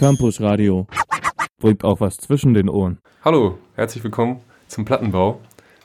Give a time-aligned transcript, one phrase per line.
[0.00, 0.86] Campus Radio.
[1.58, 3.00] Bringt auch was zwischen den Ohren.
[3.22, 5.40] Hallo, herzlich willkommen zum Plattenbau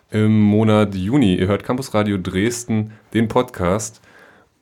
[0.09, 1.35] im Monat Juni.
[1.35, 3.99] Ihr hört Campus Radio Dresden, den Podcast.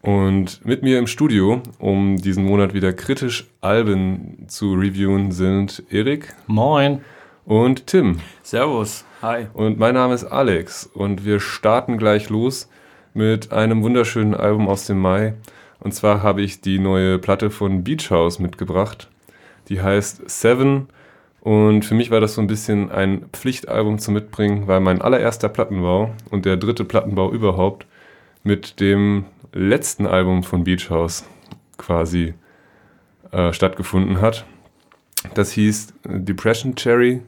[0.01, 6.33] Und mit mir im Studio, um diesen Monat wieder kritisch Alben zu reviewen, sind Erik.
[6.47, 7.01] Moin.
[7.45, 8.21] Und Tim.
[8.41, 9.05] Servus.
[9.21, 9.45] Hi.
[9.53, 10.89] Und mein Name ist Alex.
[10.95, 12.69] Und wir starten gleich los
[13.13, 15.35] mit einem wunderschönen Album aus dem Mai.
[15.79, 19.09] Und zwar habe ich die neue Platte von Beach House mitgebracht.
[19.69, 20.87] Die heißt Seven.
[21.41, 25.49] Und für mich war das so ein bisschen ein Pflichtalbum zu mitbringen, weil mein allererster
[25.49, 27.85] Plattenbau und der dritte Plattenbau überhaupt
[28.43, 31.25] mit dem letzten Album von Beach House
[31.77, 32.33] quasi
[33.31, 34.45] äh, stattgefunden hat.
[35.33, 37.21] Das hieß Depression Cherry.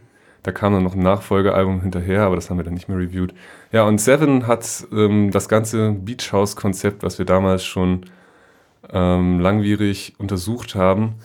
[0.43, 3.33] Da kam dann noch ein Nachfolgealbum hinterher, aber das haben wir dann nicht mehr reviewed.
[3.71, 8.05] Ja, und Seven hat ähm, das ganze Beach House-Konzept, was wir damals schon
[8.91, 11.15] ähm, langwierig untersucht haben,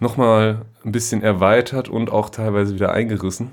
[0.00, 3.50] nochmal ein bisschen erweitert und auch teilweise wieder eingerissen.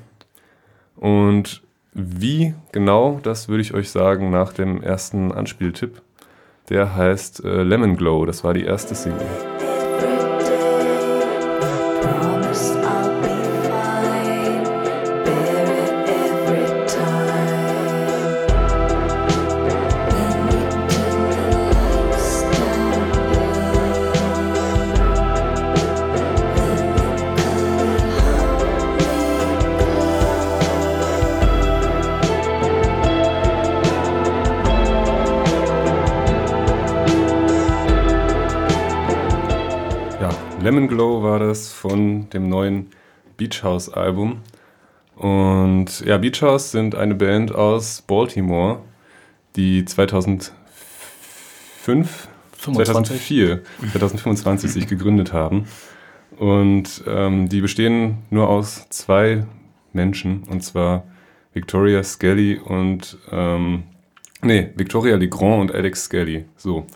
[0.95, 6.01] Und wie genau, das würde ich euch sagen nach dem ersten Anspieltipp.
[6.69, 9.54] Der heißt äh, Lemon Glow, das war die erste Single.
[41.87, 42.87] Von dem neuen
[43.37, 44.41] Beach House Album.
[45.15, 48.79] Und ja, Beach House sind eine Band aus Baltimore,
[49.55, 50.51] die 2005,
[52.57, 52.85] 25.
[52.85, 53.61] 2004,
[53.91, 55.67] 2025 sich gegründet haben.
[56.37, 59.45] Und ähm, die bestehen nur aus zwei
[59.93, 61.03] Menschen, und zwar
[61.53, 63.83] Victoria Skelly und, ähm,
[64.41, 66.45] nee, Victoria Legrand und Alex Skelly.
[66.57, 66.87] So.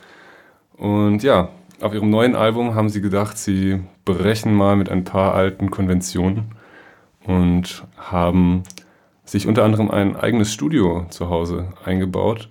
[0.77, 5.33] Und ja, auf ihrem neuen Album haben sie gedacht, sie brechen mal mit ein paar
[5.33, 6.55] alten Konventionen
[7.25, 8.63] und haben
[9.25, 12.49] sich unter anderem ein eigenes Studio zu Hause eingebaut,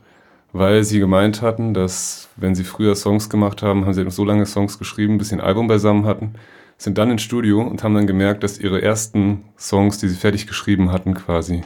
[0.52, 4.24] weil sie gemeint hatten, dass wenn sie früher Songs gemacht haben, haben sie noch so
[4.24, 6.34] lange Songs geschrieben, bis sie ein Album beisammen hatten,
[6.76, 10.46] sind dann ins Studio und haben dann gemerkt, dass ihre ersten Songs, die sie fertig
[10.46, 11.62] geschrieben hatten, quasi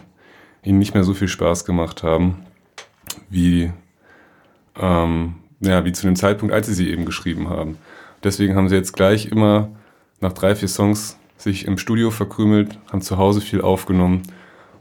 [0.64, 2.46] ihnen nicht mehr so viel Spaß gemacht haben,
[3.28, 3.70] wie
[4.80, 7.78] ähm, ja, wie zu dem Zeitpunkt, als sie sie eben geschrieben haben.
[8.22, 9.68] Deswegen haben sie jetzt gleich immer
[10.20, 14.22] nach drei, vier Songs sich im Studio verkrümelt, haben zu Hause viel aufgenommen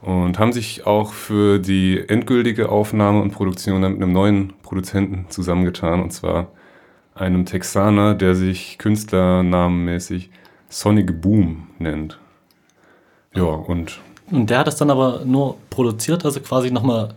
[0.00, 5.26] und haben sich auch für die endgültige Aufnahme und Produktion dann mit einem neuen Produzenten
[5.28, 6.48] zusammengetan, und zwar
[7.14, 10.30] einem Texaner, der sich künstlernamenmäßig
[10.68, 12.18] Sonic Boom nennt.
[13.34, 14.00] Ja, und.
[14.30, 17.14] Und der hat es dann aber nur produziert, also quasi nochmal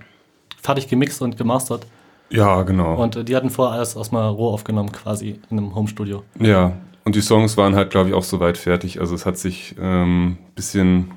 [0.62, 1.86] fertig gemixt und gemastert.
[2.30, 2.96] Ja, genau.
[2.96, 6.24] Und äh, die hatten vorher alles erstmal roh aufgenommen, quasi in einem Homestudio.
[6.40, 9.00] Ja, und die Songs waren halt, glaube ich, auch soweit fertig.
[9.00, 11.12] Also es hat sich ein ähm, bisschen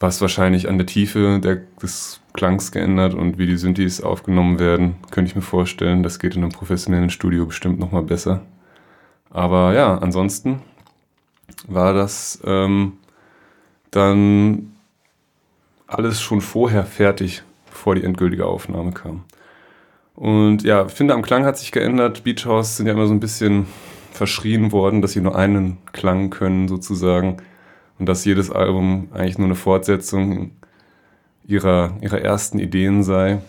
[0.00, 4.96] was wahrscheinlich an der Tiefe der, des Klangs geändert und wie die Synthes aufgenommen werden,
[5.10, 6.02] könnte ich mir vorstellen.
[6.02, 8.42] Das geht in einem professionellen Studio bestimmt nochmal besser.
[9.30, 10.62] Aber ja, ansonsten
[11.68, 12.94] war das ähm,
[13.90, 14.72] dann
[15.86, 19.24] alles schon vorher fertig, bevor die endgültige Aufnahme kam.
[20.14, 22.24] Und ja, finde am Klang hat sich geändert.
[22.24, 23.66] Beach House sind ja immer so ein bisschen
[24.12, 27.38] verschrien worden, dass sie nur einen Klang können sozusagen
[27.98, 30.52] und dass jedes Album eigentlich nur eine Fortsetzung
[31.46, 33.40] ihrer, ihrer ersten Ideen sei.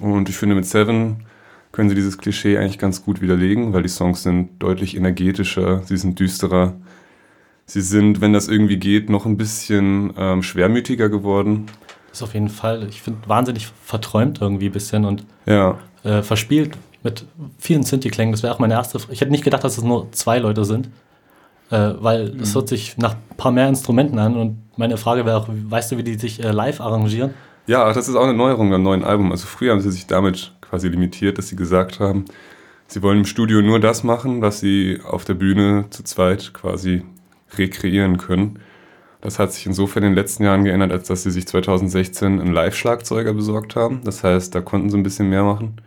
[0.00, 1.24] Und ich finde mit Seven
[1.70, 5.96] können sie dieses Klischee eigentlich ganz gut widerlegen, weil die Songs sind deutlich energetischer, sie
[5.96, 6.74] sind düsterer.
[7.66, 11.66] Sie sind, wenn das irgendwie geht, noch ein bisschen ähm, schwermütiger geworden
[12.16, 15.78] ist auf jeden Fall, ich finde, wahnsinnig verträumt irgendwie ein bisschen und ja.
[16.02, 17.24] äh, verspielt mit
[17.58, 18.32] vielen Synthi-Klängen.
[18.32, 18.98] Das wäre auch meine erste.
[19.10, 20.88] Ich hätte nicht gedacht, dass es nur zwei Leute sind,
[21.70, 22.40] äh, weil mhm.
[22.40, 25.92] es hört sich nach ein paar mehr Instrumenten an und meine Frage wäre auch, weißt
[25.92, 27.34] du, wie die sich äh, live arrangieren?
[27.66, 29.32] Ja, das ist auch eine Neuerung beim neuen Album.
[29.32, 32.24] Also früher haben sie sich damit quasi limitiert, dass sie gesagt haben,
[32.86, 37.02] sie wollen im Studio nur das machen, was sie auf der Bühne zu zweit quasi
[37.56, 38.60] rekreieren können.
[39.26, 42.52] Das hat sich insofern in den letzten Jahren geändert, als dass sie sich 2016 einen
[42.52, 44.00] Live-Schlagzeuger besorgt haben.
[44.04, 45.80] Das heißt, da konnten sie ein bisschen mehr machen.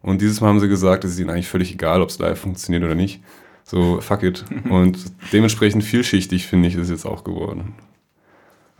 [0.00, 2.40] Und dieses Mal haben sie gesagt, es ist ihnen eigentlich völlig egal, ob es live
[2.40, 3.22] funktioniert oder nicht.
[3.64, 4.46] So, fuck it.
[4.70, 4.96] Und
[5.30, 7.74] dementsprechend vielschichtig, finde ich, ist es jetzt auch geworden.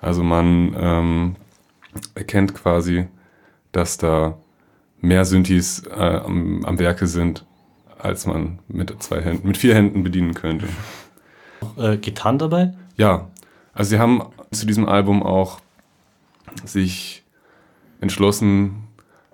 [0.00, 1.36] Also man ähm,
[2.14, 3.08] erkennt quasi,
[3.72, 4.38] dass da
[5.02, 7.44] mehr Synthes äh, am, am Werke sind,
[7.98, 10.68] als man mit zwei Händen, mit vier Händen bedienen könnte.
[11.76, 12.72] äh, Gitarren dabei?
[12.96, 13.28] Ja,
[13.76, 15.60] also sie haben zu diesem Album auch
[16.64, 17.24] sich
[18.00, 18.82] entschlossen,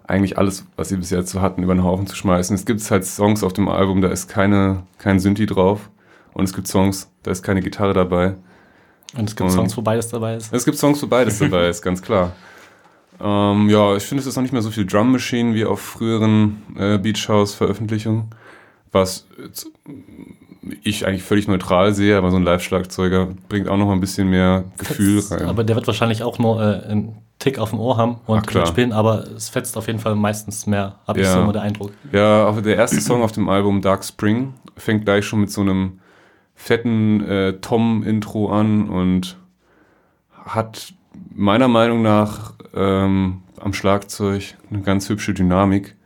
[0.06, 2.54] eigentlich alles, was sie bis jetzt so hatten, über den Haufen zu schmeißen.
[2.54, 5.88] Es gibt halt Songs auf dem Album, da ist keine, kein Synthi drauf.
[6.34, 8.34] Und es gibt Songs, da ist keine Gitarre dabei.
[9.16, 10.52] Und es gibt Und- Songs, wo beides dabei ist.
[10.52, 12.32] Es gibt Songs, wo beides dabei ist, ganz klar.
[13.20, 15.80] Ähm, ja, ich finde, es ist auch nicht mehr so viel Drum Machine wie auf
[15.80, 18.24] früheren äh, Beach House Veröffentlichungen,
[18.90, 19.68] was jetzt,
[20.82, 24.28] ich eigentlich völlig neutral sehe, aber so ein Live-Schlagzeuger bringt auch noch mal ein bisschen
[24.30, 25.48] mehr Gefühl Fetzt, rein.
[25.48, 28.46] Aber der wird wahrscheinlich auch nur äh, einen Tick auf dem Ohr haben Ach, und
[28.46, 28.62] klar.
[28.64, 31.32] mitspielen, aber es fetzt auf jeden Fall meistens mehr, habe ich Ja.
[31.34, 31.90] so immer den Eindruck.
[32.12, 35.98] Ja, der erste Song auf dem Album Dark Spring fängt gleich schon mit so einem
[36.54, 39.36] fetten äh, Tom-Intro an und
[40.44, 40.94] hat
[41.34, 45.96] meiner Meinung nach ähm, am Schlagzeug eine ganz hübsche Dynamik.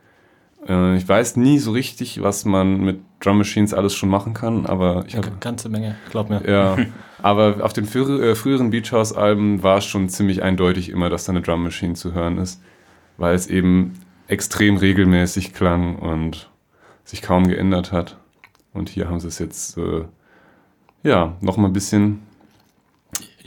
[0.66, 4.66] Äh, ich weiß nie so richtig, was man mit Drum Machines alles schon machen kann,
[4.66, 6.42] aber ich habe Eine ganze Menge, glaub mir.
[6.48, 6.76] ja,
[7.22, 11.10] aber auf den früher, äh, früheren Beach House Alben war es schon ziemlich eindeutig immer,
[11.10, 12.62] dass da eine Drum Machine zu hören ist,
[13.16, 13.94] weil es eben
[14.28, 16.50] extrem regelmäßig klang und
[17.04, 18.16] sich kaum geändert hat.
[18.72, 20.04] Und hier haben sie es jetzt äh,
[21.02, 22.22] ja noch mal ein bisschen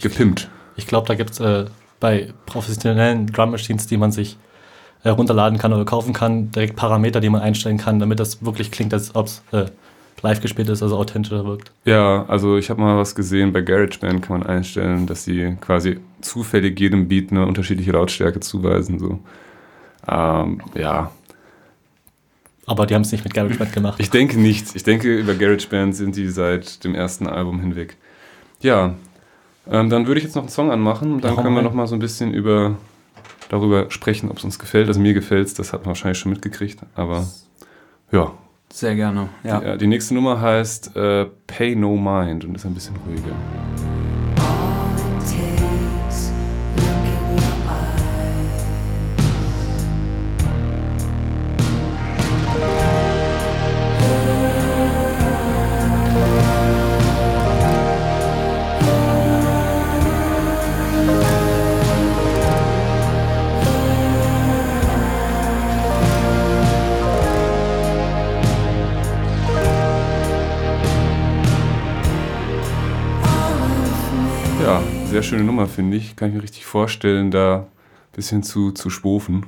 [0.01, 0.49] gepimpt.
[0.75, 1.65] Ich glaube, da gibt es äh,
[1.99, 4.37] bei professionellen Drum Machines, die man sich
[5.03, 8.71] äh, runterladen kann oder kaufen kann, direkt Parameter, die man einstellen kann, damit das wirklich
[8.71, 9.65] klingt, als ob es äh,
[10.21, 11.71] live gespielt ist, also authentischer wirkt.
[11.85, 15.99] Ja, also ich habe mal was gesehen, bei GarageBand kann man einstellen, dass sie quasi
[16.21, 18.99] zufällig jedem Beat eine unterschiedliche Lautstärke zuweisen.
[18.99, 19.19] So.
[20.07, 21.11] Ähm, ja,
[22.65, 23.99] Aber die haben es nicht mit GarageBand gemacht.
[23.99, 24.75] Ich denke nicht.
[24.75, 27.95] Ich denke, über GarageBand sind die seit dem ersten Album hinweg.
[28.61, 28.95] Ja,
[29.71, 31.87] ähm, dann würde ich jetzt noch einen Song anmachen und dann können wir noch mal
[31.87, 32.75] so ein bisschen über,
[33.49, 34.87] darüber sprechen, ob es uns gefällt.
[34.87, 36.79] Also mir gefällt es, das hat man wahrscheinlich schon mitgekriegt.
[36.95, 37.27] Aber
[38.11, 38.31] ja,
[38.71, 39.29] Sehr gerne.
[39.43, 39.59] Ja.
[39.59, 43.35] die, äh, die nächste Nummer heißt äh, Pay No Mind und ist ein bisschen ruhiger.
[75.21, 76.15] Sehr schöne Nummer, finde ich.
[76.15, 77.65] Kann ich mir richtig vorstellen, da ein
[78.13, 79.45] bisschen zu, zu spofen.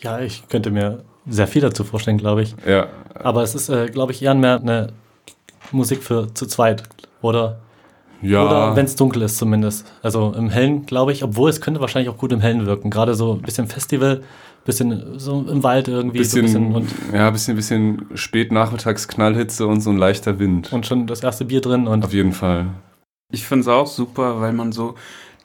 [0.00, 2.54] Ja, ich könnte mir sehr viel dazu vorstellen, glaube ich.
[2.66, 4.92] Ja, Aber es ist, äh, glaube ich, eher mehr eine
[5.72, 6.84] Musik für zu zweit.
[7.20, 7.58] Oder,
[8.22, 8.44] ja.
[8.44, 9.90] oder wenn es dunkel ist zumindest.
[10.02, 12.88] Also im Hellen, glaube ich, obwohl es könnte wahrscheinlich auch gut im Hellen wirken.
[12.88, 14.22] Gerade so ein bisschen Festival,
[14.64, 16.22] bisschen so im Wald irgendwie.
[16.22, 20.38] so ein bisschen, bisschen und, ja, bisschen, bisschen spät nachmittags Knallhitze und so ein leichter
[20.38, 20.72] Wind.
[20.72, 21.88] und schon das erste Bier drin.
[21.88, 22.66] Und Auf jeden Fall.
[23.30, 24.94] Ich finde es auch super, weil man so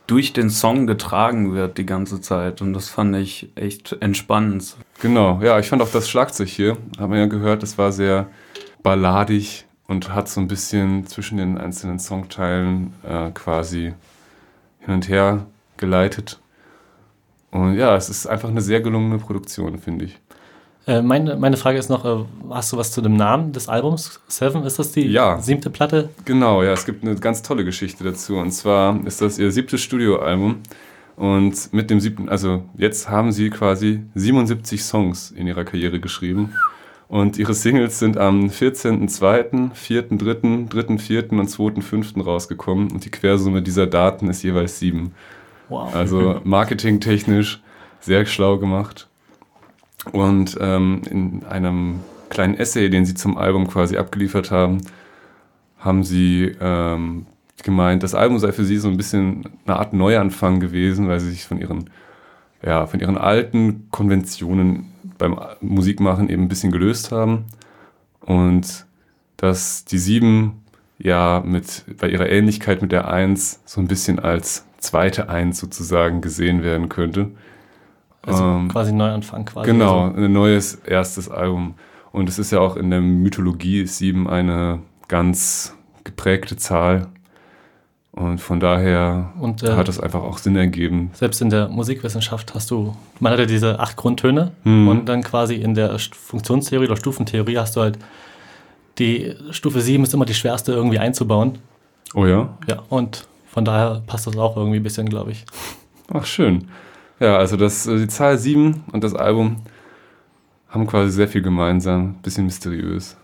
[0.08, 2.62] durch den Song getragen wird die ganze Zeit.
[2.62, 4.78] Und das fand ich echt entspannend.
[5.02, 8.28] Genau, ja, ich fand auch das Schlagzeug hier, haben wir ja gehört, das war sehr
[8.84, 13.94] balladig und hat so ein bisschen zwischen den einzelnen Songteilen äh, quasi
[14.80, 15.46] hin und her
[15.76, 16.40] geleitet.
[17.52, 20.20] Und ja, es ist einfach eine sehr gelungene Produktion, finde ich.
[20.88, 24.20] Äh, meine, meine Frage ist noch, äh, hast du was zu dem Namen des Albums?
[24.28, 25.40] Seven, ist das die Ja.
[25.40, 26.10] siebte Platte?
[26.26, 28.36] Genau, ja, es gibt eine ganz tolle Geschichte dazu.
[28.38, 30.58] Und zwar ist das ihr siebtes Studioalbum.
[31.16, 36.54] Und mit dem siebten, also jetzt haben sie quasi 77 Songs in ihrer Karriere geschrieben.
[37.08, 41.38] Und ihre Singles sind am 14.02., 4.3., 3.4.
[41.40, 42.24] und 2.5.
[42.24, 42.92] rausgekommen.
[42.92, 45.14] Und die Quersumme dieser Daten ist jeweils sieben.
[45.70, 45.94] Wow.
[45.94, 47.62] Also marketingtechnisch
[48.00, 49.08] sehr schlau gemacht.
[50.12, 54.80] Und ähm, in einem kleinen Essay, den sie zum Album quasi abgeliefert haben,
[55.80, 57.26] haben sie ähm,
[57.64, 61.32] gemeint, das Album sei für sie so ein bisschen eine Art Neuanfang gewesen, weil sie
[61.32, 61.90] sich von ihren,
[62.66, 67.46] ja, von ihren alten Konventionen beim Musikmachen eben ein bisschen gelöst haben.
[68.22, 68.86] Und
[69.38, 70.64] dass die sieben
[70.98, 76.22] ja mit bei ihrer Ähnlichkeit mit der Eins so ein bisschen als zweite Eins sozusagen
[76.22, 77.32] gesehen werden könnte.
[78.26, 79.70] Also ähm, quasi ein Neuanfang quasi.
[79.72, 81.76] Genau, Also, ein neues erstes Album.
[82.12, 87.08] Und es ist ja auch in der Mythologie sieben eine ganz geprägte Zahl.
[88.12, 91.10] Und von daher Und, äh, hat es einfach auch Sinn ergeben.
[91.14, 94.88] selbst in der Musikwissenschaft hast du, man hat ja diese acht Grundtöne Mhm.
[94.88, 97.98] und dann quasi in der St- Funktionstheorie oder Stufentheorie hast du halt
[99.00, 101.58] die Stufe 7 ist immer die schwerste irgendwie einzubauen.
[102.14, 102.56] Oh ja?
[102.68, 105.44] Ja, und von daher passt das auch irgendwie ein bisschen, glaube ich.
[106.14, 106.68] Ach, schön.
[107.20, 109.58] Ja, also das, äh, die Zahl 7 und das Album
[110.70, 112.16] haben quasi sehr viel gemeinsam.
[112.24, 113.16] Bisschen mysteriös.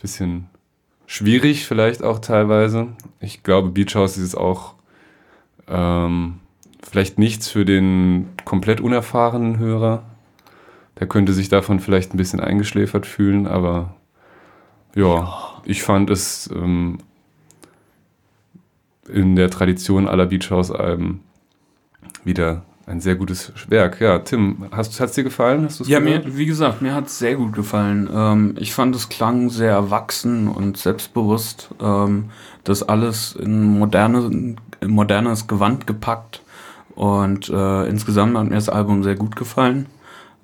[0.00, 0.48] Bisschen
[1.06, 2.88] schwierig vielleicht auch teilweise.
[3.20, 4.74] Ich glaube, Beach House ist auch
[5.68, 6.40] ähm,
[6.82, 10.04] vielleicht nichts für den komplett unerfahrenen Hörer.
[10.98, 13.94] Der könnte sich davon vielleicht ein bisschen eingeschläfert fühlen, aber
[14.94, 15.32] ja,
[15.64, 16.98] ich fand es ähm,
[19.08, 21.20] in der Tradition aller Beach House-Alben
[22.24, 24.00] wieder ein sehr gutes Werk.
[24.00, 25.64] Ja, Tim, hast es dir gefallen?
[25.64, 26.26] Hast Ja, gehört?
[26.26, 28.08] mir, wie gesagt, mir hat es sehr gut gefallen.
[28.12, 31.70] Ähm, ich fand, es klang sehr erwachsen und selbstbewusst.
[31.80, 32.30] Ähm,
[32.64, 36.42] das alles in, moderne, in modernes Gewand gepackt.
[36.94, 39.86] Und äh, insgesamt hat mir das Album sehr gut gefallen.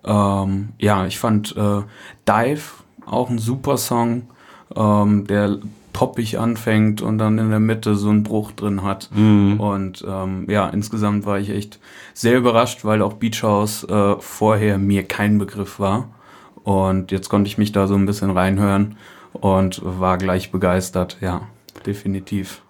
[0.04, 1.82] Ähm, ja, ich fand äh,
[2.26, 2.62] Dive
[3.04, 4.28] auch ein super Song,
[4.74, 5.58] ähm, der
[5.92, 9.10] poppig anfängt und dann in der Mitte so einen Bruch drin hat.
[9.14, 9.58] Mhm.
[9.58, 11.80] Und ähm, ja, insgesamt war ich echt
[12.14, 16.08] sehr überrascht, weil auch Beach House äh, vorher mir kein Begriff war.
[16.64, 18.96] Und jetzt konnte ich mich da so ein bisschen reinhören
[19.32, 21.16] und war gleich begeistert.
[21.20, 21.42] Ja,
[21.86, 22.62] definitiv.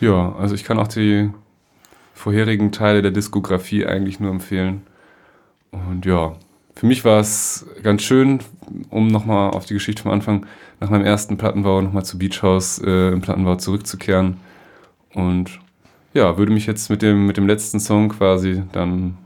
[0.00, 1.30] Ja, also ich kann auch die
[2.14, 4.82] vorherigen Teile der Diskografie eigentlich nur empfehlen.
[5.70, 6.34] Und ja,
[6.74, 8.40] für mich war es ganz schön,
[8.90, 10.46] um nochmal auf die Geschichte vom Anfang,
[10.80, 14.38] nach meinem ersten Plattenbau nochmal zu Beach House äh, im Plattenbau zurückzukehren.
[15.14, 15.60] Und
[16.12, 19.16] ja, würde mich jetzt mit dem, mit dem letzten Song quasi dann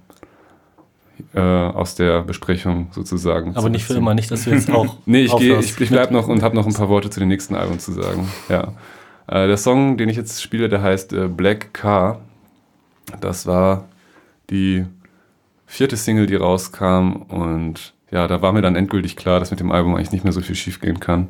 [1.34, 3.56] äh, aus der Besprechung sozusagen.
[3.56, 4.96] Aber nicht für immer, nicht, dass du jetzt auch.
[5.06, 7.28] Nee, ich, aufhörst ich, ich bleib noch und habe noch ein paar Worte zu den
[7.28, 8.28] nächsten Alben zu sagen.
[8.48, 8.74] Ja.
[9.26, 12.20] Äh, der Song, den ich jetzt spiele, der heißt äh, Black Car.
[13.20, 13.88] Das war
[14.50, 14.84] die
[15.68, 17.22] vierte Single, die rauskam.
[17.28, 20.32] Und ja, da war mir dann endgültig klar, dass mit dem Album eigentlich nicht mehr
[20.32, 21.28] so viel schiefgehen kann.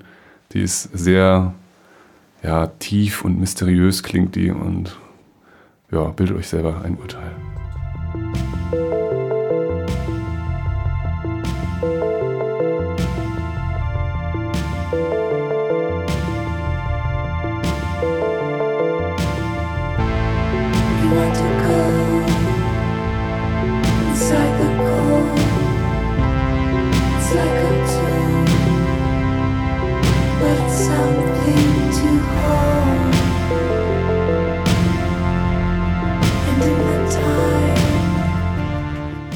[0.52, 1.52] Die ist sehr
[2.42, 4.96] ja, tief und mysteriös klingt die und
[5.90, 7.32] ja, bildet euch selber ein Urteil.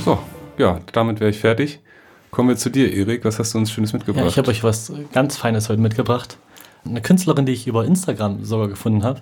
[0.05, 0.19] So,
[0.59, 1.81] ja, damit wäre ich fertig.
[2.31, 3.25] Kommen wir zu dir, Erik.
[3.25, 4.25] Was hast du uns Schönes mitgebracht?
[4.25, 6.39] Ja, ich habe euch was ganz Feines heute mitgebracht.
[6.85, 9.21] Eine Künstlerin, die ich über Instagram sogar gefunden habe.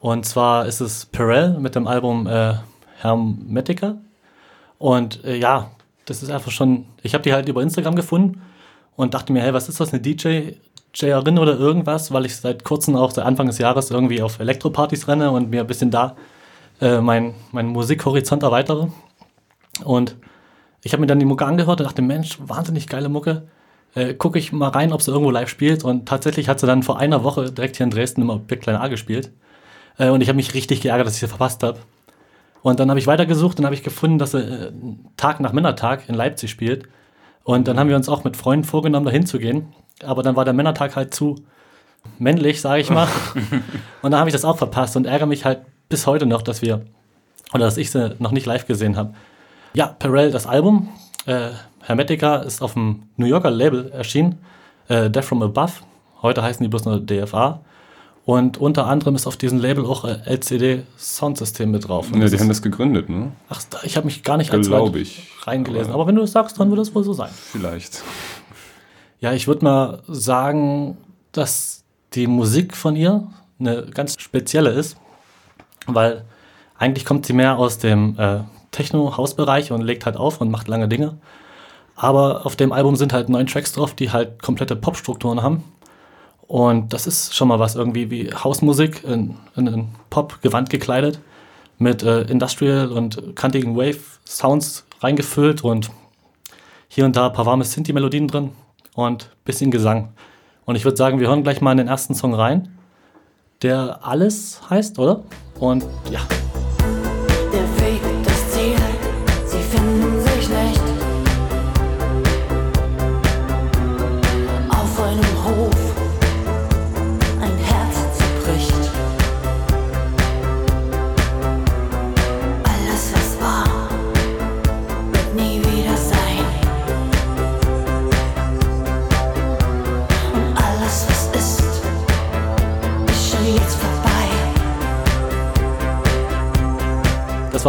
[0.00, 2.54] Und zwar ist es Perel mit dem Album äh,
[3.00, 3.96] Hermetica.
[4.78, 5.70] Und äh, ja,
[6.04, 6.86] das ist einfach schon.
[7.02, 8.40] Ich habe die halt über Instagram gefunden
[8.96, 10.52] und dachte mir, hey, was ist das, eine DJ?
[10.94, 15.06] JRin oder irgendwas, weil ich seit kurzem auch seit Anfang des Jahres irgendwie auf Elektropartys
[15.06, 16.16] renne und mir ein bisschen da
[16.80, 18.88] äh, mein, mein Musikhorizont erweitere.
[19.84, 20.16] Und
[20.82, 23.48] ich habe mir dann die Mucke angehört und dachte, Mensch, wahnsinnig geile Mucke.
[23.94, 25.84] Äh, Gucke ich mal rein, ob sie irgendwo live spielt.
[25.84, 28.76] Und tatsächlich hat sie dann vor einer Woche direkt hier in Dresden immer Big Klein
[28.76, 29.32] A gespielt.
[29.98, 31.78] Äh, und ich habe mich richtig geärgert, dass ich sie verpasst habe.
[32.62, 34.72] Und dann habe ich weitergesucht und habe ich gefunden, dass sie äh,
[35.16, 36.88] Tag nach Männertag in Leipzig spielt.
[37.44, 39.74] Und dann haben wir uns auch mit Freunden vorgenommen, da hinzugehen.
[40.04, 41.36] Aber dann war der Männertag halt zu
[42.18, 43.08] männlich, sage ich mal.
[44.02, 46.62] und dann habe ich das auch verpasst und ärgere mich halt bis heute noch, dass
[46.62, 46.82] wir,
[47.54, 49.14] oder dass ich sie noch nicht live gesehen habe.
[49.74, 50.88] Ja, Perel, das Album,
[51.26, 51.50] äh,
[51.82, 54.38] Hermetica, ist auf dem New Yorker Label erschienen,
[54.88, 55.72] äh, Death from Above.
[56.22, 57.60] Heute heißen die bloß nur DFA.
[58.24, 62.12] Und unter anderem ist auf diesem Label auch äh, LCD Soundsystem mit drauf.
[62.12, 63.32] Und ja, die haben das gegründet, ne?
[63.48, 65.28] Ach, ich habe mich gar nicht allzu weit ich.
[65.46, 65.86] reingelesen.
[65.92, 67.30] Aber- Aber wenn du es sagst, dann wird es wohl so sein.
[67.32, 68.02] Vielleicht.
[69.20, 70.98] Ja, ich würde mal sagen,
[71.32, 73.28] dass die Musik von ihr
[73.58, 74.96] eine ganz spezielle ist,
[75.94, 76.24] weil
[76.78, 78.40] eigentlich kommt sie mehr aus dem äh,
[78.70, 81.18] Techno-Hausbereich und legt halt auf und macht lange Dinge.
[81.96, 85.64] Aber auf dem Album sind halt neun Tracks drauf, die halt komplette Pop-Strukturen haben.
[86.46, 91.20] Und das ist schon mal was irgendwie wie Hausmusik in, in, in Pop-Gewand gekleidet,
[91.78, 95.90] mit äh, Industrial und kantigen Wave-Sounds reingefüllt und
[96.88, 98.52] hier und da ein paar warme Sinti-Melodien drin
[98.94, 100.14] und bisschen Gesang.
[100.64, 102.77] Und ich würde sagen, wir hören gleich mal in den ersten Song rein,
[103.62, 105.22] der Alles heißt, oder?
[105.58, 106.20] Und ja,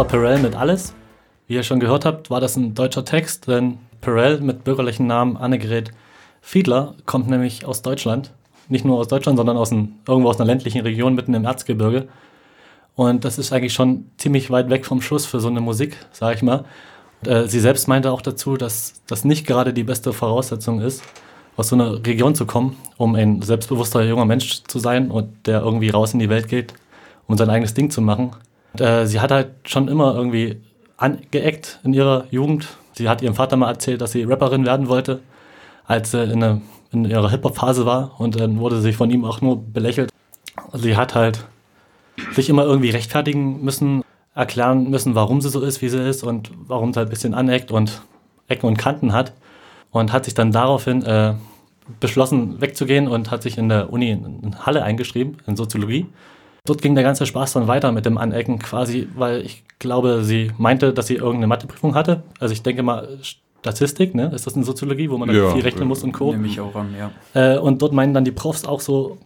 [0.00, 0.94] war Perel mit Alles.
[1.46, 5.36] Wie ihr schon gehört habt, war das ein deutscher Text, denn Perel mit bürgerlichen Namen
[5.36, 5.90] Annegret
[6.40, 8.32] Fiedler kommt nämlich aus Deutschland.
[8.70, 12.08] nicht nur aus Deutschland, sondern aus ein, irgendwo aus einer ländlichen Region mitten im Erzgebirge.
[12.94, 16.36] Und das ist eigentlich schon ziemlich weit weg vom Schuss für so eine Musik, sage
[16.36, 16.64] ich mal.
[17.20, 21.02] Und, äh, sie selbst meinte auch dazu, dass das nicht gerade die beste Voraussetzung ist,
[21.58, 25.60] aus so einer Region zu kommen, um ein selbstbewusster junger Mensch zu sein und der
[25.60, 26.72] irgendwie raus in die Welt geht,
[27.26, 28.30] um sein eigenes Ding zu machen.
[28.72, 30.60] Und, äh, sie hat halt schon immer irgendwie
[30.96, 32.68] angeeckt in ihrer Jugend.
[32.92, 35.20] Sie hat ihrem Vater mal erzählt, dass sie Rapperin werden wollte,
[35.86, 36.60] als sie in, eine,
[36.92, 38.20] in ihrer Hip-Hop-Phase war.
[38.20, 40.10] Und dann wurde sie von ihm auch nur belächelt.
[40.74, 41.46] Sie hat halt
[42.32, 46.50] sich immer irgendwie rechtfertigen müssen, erklären müssen, warum sie so ist, wie sie ist und
[46.66, 48.02] warum sie halt ein bisschen aneckt und
[48.48, 49.32] Ecken und Kanten hat.
[49.90, 51.34] Und hat sich dann daraufhin äh,
[51.98, 56.06] beschlossen, wegzugehen und hat sich in der Uni in Halle eingeschrieben, in Soziologie.
[56.70, 60.52] Dort ging der ganze Spaß dann weiter mit dem Anecken quasi, weil ich glaube, sie
[60.56, 62.22] meinte, dass sie irgendeine Matheprüfung hatte.
[62.38, 63.08] Also ich denke mal,
[63.58, 64.30] Statistik, ne?
[64.32, 65.88] Ist das in Soziologie, wo man dann Ja, viel rechnen ja.
[65.88, 66.30] muss und Co.
[66.30, 67.10] Nehme ich auch an, ja.
[67.34, 69.18] Äh, und dort meinen dann die Profs auch so,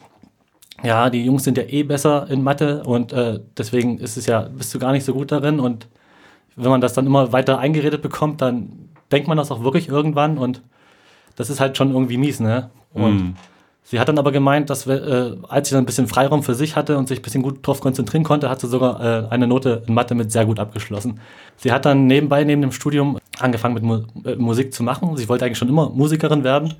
[0.82, 4.48] ja, die Jungs sind ja eh besser in Mathe und äh, deswegen ist es ja,
[4.50, 5.60] bist du gar nicht so gut darin.
[5.60, 5.86] Und
[6.56, 10.38] wenn man das dann immer weiter eingeredet bekommt, dann denkt man das auch wirklich irgendwann
[10.38, 10.62] und
[11.36, 12.70] das ist halt schon irgendwie mies, ne?
[12.94, 13.36] Und Mhm.
[13.84, 16.54] Sie hat dann aber gemeint, dass wir, äh, als sie dann ein bisschen Freiraum für
[16.54, 19.46] sich hatte und sich ein bisschen gut drauf konzentrieren konnte, hat sie sogar äh, eine
[19.46, 21.20] Note in Mathe mit sehr gut abgeschlossen.
[21.56, 25.16] Sie hat dann nebenbei, neben dem Studium, angefangen mit Mu äh, Musik zu machen.
[25.16, 26.74] Sie wollte eigentlich schon immer Musikerin werden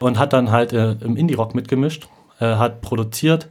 [0.00, 2.08] und hat dann halt äh, im Indie-Rock mitgemischt,
[2.40, 3.48] äh, hat produziert,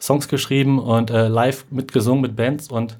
[0.00, 2.98] Songs geschrieben und äh, live mitgesungen mit Bands und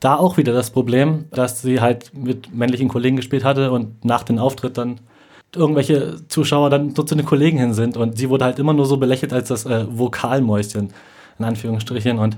[0.00, 4.22] da auch wieder das Problem, dass sie halt mit männlichen Kollegen gespielt hatte und nach
[4.22, 4.98] dem Auftritt dann
[5.54, 8.86] irgendwelche Zuschauer dann dort zu den Kollegen hin sind und sie wurde halt immer nur
[8.86, 10.92] so belächelt als das äh, Vokalmäuschen,
[11.38, 12.36] in Anführungsstrichen und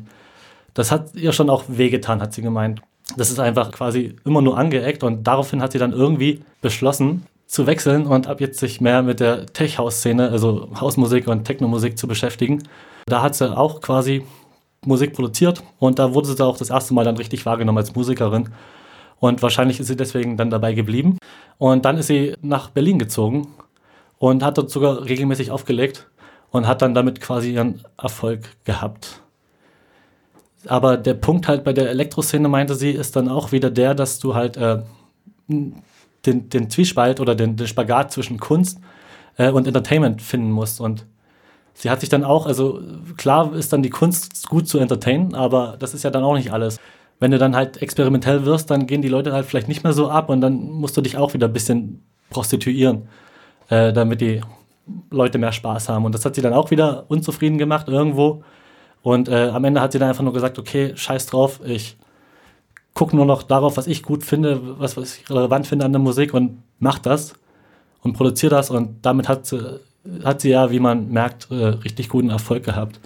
[0.74, 2.80] das hat ihr schon auch wehgetan, hat sie gemeint.
[3.16, 7.66] Das ist einfach quasi immer nur angeeckt und daraufhin hat sie dann irgendwie beschlossen zu
[7.66, 12.62] wechseln und ab jetzt sich mehr mit der Tech-House-Szene, also Hausmusik und Technomusik zu beschäftigen.
[13.04, 14.24] Da hat sie auch quasi
[14.86, 18.48] Musik produziert und da wurde sie auch das erste Mal dann richtig wahrgenommen als Musikerin.
[19.22, 21.16] Und wahrscheinlich ist sie deswegen dann dabei geblieben.
[21.56, 23.46] Und dann ist sie nach Berlin gezogen
[24.18, 26.08] und hat dort sogar regelmäßig aufgelegt
[26.50, 29.20] und hat dann damit quasi ihren Erfolg gehabt.
[30.66, 34.18] Aber der Punkt halt bei der Elektroszene, meinte sie, ist dann auch wieder der, dass
[34.18, 34.82] du halt äh,
[35.46, 35.84] den,
[36.26, 38.80] den Zwiespalt oder den, den Spagat zwischen Kunst
[39.36, 40.80] äh, und Entertainment finden musst.
[40.80, 41.06] Und
[41.74, 42.80] sie hat sich dann auch, also
[43.18, 46.52] klar ist dann die Kunst gut zu entertainen, aber das ist ja dann auch nicht
[46.52, 46.80] alles.
[47.22, 50.10] Wenn du dann halt experimentell wirst, dann gehen die Leute halt vielleicht nicht mehr so
[50.10, 53.02] ab und dann musst du dich auch wieder ein bisschen prostituieren,
[53.68, 54.40] äh, damit die
[55.08, 56.04] Leute mehr Spaß haben.
[56.04, 58.42] Und das hat sie dann auch wieder unzufrieden gemacht irgendwo.
[59.02, 61.96] Und äh, am Ende hat sie dann einfach nur gesagt, okay, scheiß drauf, ich
[62.92, 66.00] gucke nur noch darauf, was ich gut finde, was, was ich relevant finde an der
[66.00, 67.34] Musik und mach das
[68.02, 68.68] und produziere das.
[68.68, 69.78] Und damit hat sie,
[70.24, 72.98] hat sie ja, wie man merkt, äh, richtig guten Erfolg gehabt.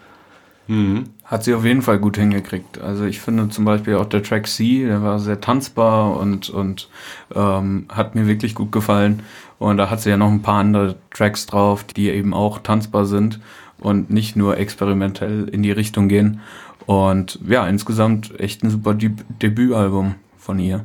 [0.68, 1.04] Mhm.
[1.24, 2.80] Hat sie auf jeden Fall gut hingekriegt.
[2.80, 6.88] Also ich finde zum Beispiel auch der Track C, der war sehr tanzbar und, und
[7.34, 9.22] ähm, hat mir wirklich gut gefallen.
[9.58, 13.06] Und da hat sie ja noch ein paar andere Tracks drauf, die eben auch tanzbar
[13.06, 13.40] sind
[13.78, 16.40] und nicht nur experimentell in die Richtung gehen.
[16.86, 20.84] Und ja, insgesamt echt ein super Deb Debütalbum von ihr.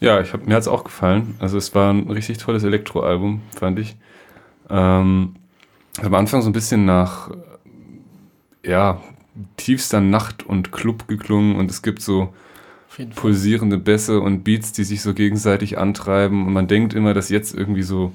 [0.00, 1.34] Ja, ich hab, mir hat es auch gefallen.
[1.38, 3.96] Also es war ein richtig tolles Elektroalbum, fand ich.
[4.70, 5.34] Ähm,
[6.00, 7.30] am Anfang so ein bisschen nach
[8.64, 9.00] ja,
[9.56, 12.32] tiefster Nacht und Club geklungen und es gibt so
[13.14, 17.54] pulsierende Bässe und Beats, die sich so gegenseitig antreiben und man denkt immer, dass jetzt
[17.54, 18.12] irgendwie so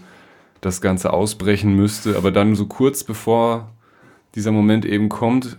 [0.60, 3.70] das Ganze ausbrechen müsste, aber dann so kurz bevor
[4.36, 5.58] dieser Moment eben kommt,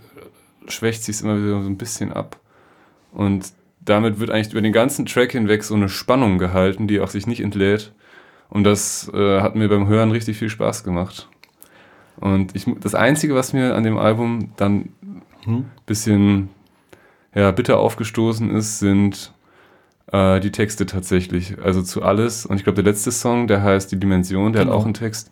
[0.67, 2.39] schwächt sich es immer wieder so ein bisschen ab.
[3.11, 7.09] Und damit wird eigentlich über den ganzen Track hinweg so eine Spannung gehalten, die auch
[7.09, 7.93] sich nicht entlädt.
[8.49, 11.29] Und das äh, hat mir beim Hören richtig viel Spaß gemacht.
[12.19, 14.89] Und ich, das Einzige, was mir an dem Album dann
[15.43, 15.65] Hm?
[15.85, 16.49] bisschen
[17.33, 19.33] ja, bitter aufgestoßen ist, sind
[20.11, 21.55] äh, die Texte tatsächlich.
[21.61, 22.45] Also zu alles.
[22.45, 24.73] Und ich glaube, der letzte Song, der heißt Die Dimension, der Genau.
[24.75, 25.31] hat auch einen Text.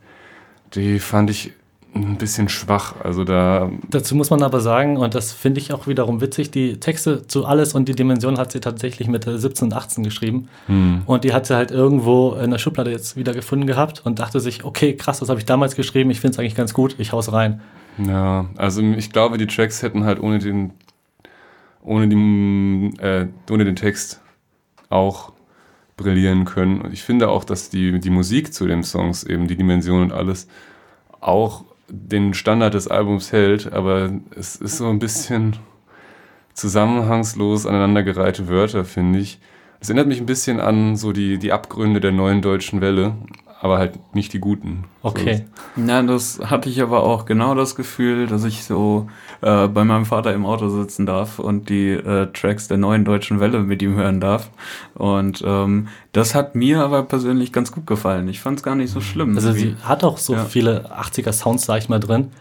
[0.75, 1.53] Die fand ich
[1.95, 2.95] ein bisschen schwach.
[3.03, 6.79] Also da, Dazu muss man aber sagen, und das finde ich auch wiederum witzig, die
[6.79, 10.47] Texte zu alles und die Dimension hat sie tatsächlich mit äh, 17 und 18 geschrieben.
[10.65, 14.17] hm, Und die hat sie halt irgendwo in der Schublade jetzt wieder gefunden gehabt und
[14.19, 16.95] dachte sich, okay, krass, das habe ich damals geschrieben, ich finde es eigentlich ganz gut,
[16.97, 17.61] ich hau's rein.
[17.99, 20.71] ja, also ich glaube, die Tracks hätten halt ohne den,
[21.83, 24.19] ohne, die, äh, ohne den Text
[24.89, 25.31] auch
[25.95, 26.81] brillieren können.
[26.81, 30.11] Und ich finde auch, dass die, die Musik zu den Songs, eben die Dimension und
[30.11, 30.47] alles,
[31.21, 35.57] auch den Standard des Albums hält, aber es ist so ein bisschen
[36.55, 39.39] zusammenhangslos aneinandergereihte Wörter, finde ich.
[39.79, 43.15] Es erinnert mich ein bisschen an so die, die Abgründe der neuen deutschen Welle,
[43.63, 44.83] aber halt nicht die guten.
[45.03, 45.45] Okay.
[45.77, 49.07] Ja, das hatte ich aber auch genau das Gefühl, dass ich so
[49.41, 53.39] äh, bei meinem Vater im Auto sitzen darf und die äh, Tracks der neuen deutschen
[53.39, 54.49] Welle mit ihm hören darf.
[54.95, 58.27] Und ähm, das hat mir aber persönlich ganz gut gefallen.
[58.27, 59.35] Ich fand es gar nicht so schlimm.
[59.35, 60.43] Also sie hat auch so Ja.
[60.43, 62.31] viele 80er-Sounds, sag ich mal, drin.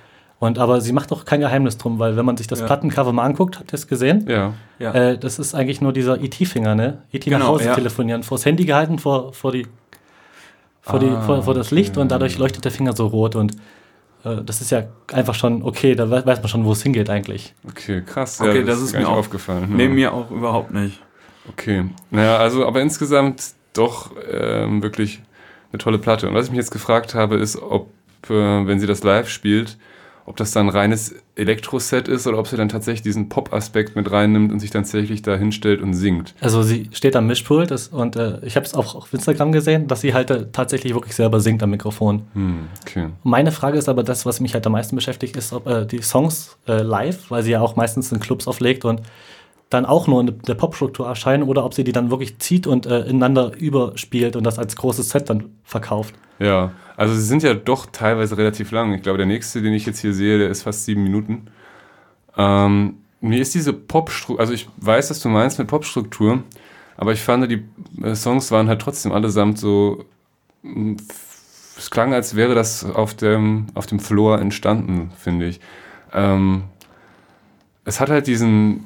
[0.41, 2.67] Und aber sie macht auch kein Geheimnis drum, weil wenn man sich das Ja.
[2.67, 4.27] Plattencover mal anguckt, habt ihr es gesehen?
[4.29, 4.55] Ja.
[4.81, 4.93] ja.
[4.93, 6.99] Äh, das ist eigentlich nur dieser ET-Finger, ne?
[7.13, 7.75] ET nach Genau, Hause ja.
[7.77, 9.69] telefonieren, vors Handy gehalten, vor, vor, die,
[10.83, 12.01] vor, die, Ah, vor, vor das Licht okay.
[12.01, 13.53] und dadurch leuchtet der Finger so rot und
[14.25, 17.09] äh, das ist ja einfach schon okay, da we- weiß man schon, wo es hingeht
[17.09, 17.55] eigentlich.
[17.69, 18.41] Okay, krass.
[18.41, 19.75] Okay, ja, das ist gar mir auch- aufgefallen.
[19.77, 19.89] nee, ja.
[19.91, 21.01] mir auch überhaupt nicht.
[21.49, 21.85] Okay.
[22.11, 23.43] Naja, also, aber insgesamt
[23.73, 25.23] doch ähm, wirklich
[25.73, 26.29] eine tolle Platte.
[26.29, 27.89] Und was ich mich jetzt gefragt habe, ist, ob,
[28.29, 28.33] äh,
[28.67, 29.77] wenn sie das live spielt,
[30.25, 34.11] ob das dann ein reines Elektro-Set ist oder ob sie dann tatsächlich diesen Pop-Aspekt mit
[34.11, 36.35] reinnimmt und sich dann tatsächlich da hinstellt und singt.
[36.41, 39.89] Also sie steht am Mischpult das, und äh, ich habe es auch auf Instagram gesehen,
[39.89, 42.23] dass sie halt äh, tatsächlich wirklich selber singt am Mikrofon.
[42.35, 43.09] Hm, okay.
[43.23, 46.03] Meine Frage ist aber das, was mich halt am meisten beschäftigt, ist, ob äh, die
[46.03, 49.03] Songs äh, live, weil sie ja auch meistens in Clubs auflegt und
[49.71, 52.87] dann auch nur in der Popstruktur erscheinen oder ob sie die dann wirklich zieht und
[52.87, 56.15] äh, ineinander überspielt und das als großes Set dann verkauft.
[56.43, 58.95] Ja, also sie sind ja doch teilweise relativ lang.
[58.95, 61.47] Ich glaube, der nächste, den ich jetzt hier sehe, der ist fast sieben Minuten.
[62.37, 66.43] Ähm, mir ist diese Popstruktur, also ich weiß, was du meinst mit Popstruktur,
[66.97, 67.65] aber ich fand, die
[68.03, 70.05] äh, Songs waren halt trotzdem allesamt so.
[70.65, 75.61] f- Es klang, als wäre das auf dem, auf dem Floor entstanden, finde ich.
[76.15, 76.65] Ähm,
[77.85, 78.85] es hat halt diesen,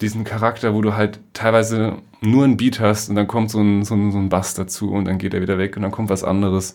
[0.00, 3.84] diesen Charakter, wo du halt teilweise nur ein Beat hast und dann kommt so ein,
[3.84, 6.10] so ein, so ein Bass dazu und dann geht er wieder weg und dann kommt
[6.10, 6.74] was anderes.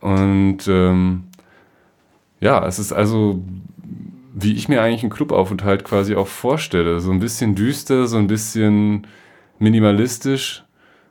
[0.00, 1.24] Und ähm,
[2.40, 3.42] ja, es ist also,
[4.34, 7.00] wie ich mir eigentlich einen Clubaufenthalt quasi auch vorstelle.
[7.00, 9.06] So ein bisschen düster, so ein bisschen
[9.58, 10.64] minimalistisch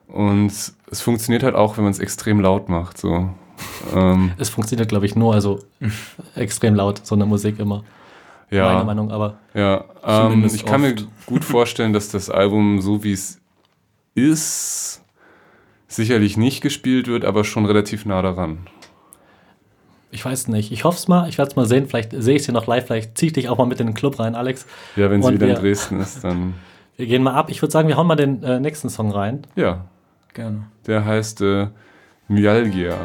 [0.08, 2.98] und es funktioniert halt auch, wenn man es extrem laut macht.
[2.98, 3.30] So.
[3.96, 5.60] ähm, Es funktioniert, glaube ich, nur, also
[6.36, 7.84] extrem laut, so eine Musik immer.
[8.50, 8.74] Ja.
[8.74, 11.08] Meine Meinung, aber Ja, ähm, Zumindest ich kann mir oft.
[11.26, 13.40] gut vorstellen, dass das Album, so wie es
[14.16, 15.04] ist,
[15.88, 18.68] sicherlich nicht gespielt wird, aber schon relativ nah daran.
[20.12, 20.72] ich weiß nicht.
[20.72, 21.88] Ich hoffe es mal, ich werde es mal sehen.
[21.88, 23.94] Vielleicht sehe ich sie noch live, vielleicht ziehe ich dich auch mal mit in den
[23.94, 24.66] Club rein, Alex.
[24.96, 26.54] Ja, wenn sie Und wieder in Dresden ist, dann.
[26.98, 27.52] Wir gehen mal ab.
[27.52, 29.46] Ich würde sagen, wir hauen mal den äh, nächsten Song rein.
[29.56, 29.86] Ja,
[30.34, 30.64] Gerne.
[30.88, 31.68] der heißt äh,
[32.28, 32.96] Myalgia.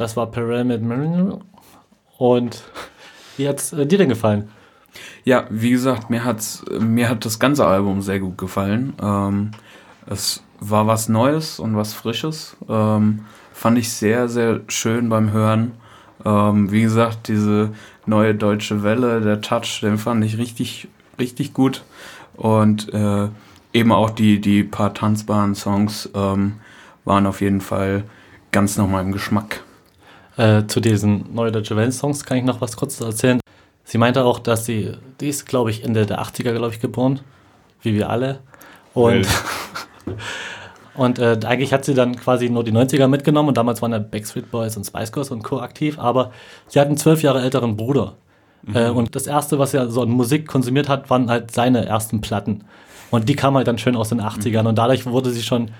[0.00, 0.30] Das war
[0.64, 1.42] mit Marino.
[2.18, 2.62] Und
[3.36, 4.48] wie hat es äh, dir denn gefallen?
[5.24, 8.94] Ja, wie gesagt, mir hat's, mir hat das ganze Album sehr gut gefallen.
[9.00, 9.50] Ähm,
[10.06, 12.56] es war was Neues und was Frisches.
[12.68, 15.72] Ähm, fand ich sehr, sehr schön beim Hören.
[16.24, 17.70] Ähm, wie gesagt, diese
[18.06, 21.84] neue deutsche Welle, der Touch, den fand ich richtig, richtig gut.
[22.34, 23.28] Und äh,
[23.72, 26.54] eben auch die, die paar tanzbaren Songs ähm,
[27.04, 28.04] waren auf jeden Fall
[28.50, 29.62] ganz nach meinem Geschmack.
[30.40, 33.40] Äh, zu diesen Neue Deutsche Wellen-Songs kann ich noch was kurz erzählen.
[33.84, 37.20] Sie meinte auch, dass sie, die ist, glaube ich, Ende der 80er, glaube ich, geboren.
[37.82, 38.38] Wie wir alle.
[38.94, 39.26] Und,
[40.94, 43.98] und äh, eigentlich hat sie dann quasi nur die 90er mitgenommen und damals waren ja
[43.98, 45.60] Backstreet Boys und Spice Girls und Co.
[45.60, 46.32] aktiv, aber
[46.68, 48.14] sie hat einen zwölf Jahre älteren Bruder.
[48.72, 52.22] Äh, und das erste, was er so an Musik konsumiert hat, waren halt seine ersten
[52.22, 52.64] Platten.
[53.10, 55.70] Und die kamen halt dann schön aus den 80ern und dadurch wurde sie schon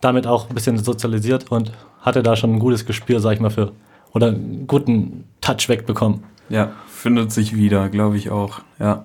[0.00, 3.50] damit auch ein bisschen sozialisiert und hatte da schon ein gutes Gespür, sag ich mal,
[3.50, 3.72] für
[4.12, 6.24] oder einen guten Touch wegbekommen.
[6.48, 8.60] Ja, findet sich wieder, glaube ich auch.
[8.78, 9.04] Ja.